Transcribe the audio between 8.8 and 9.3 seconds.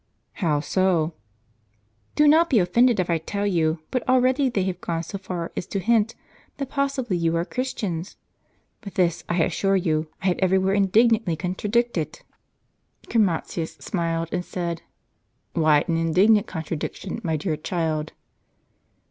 But this,